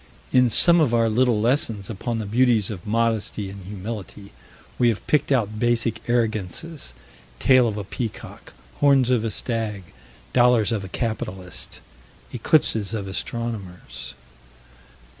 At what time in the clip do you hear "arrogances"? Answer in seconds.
6.09-6.95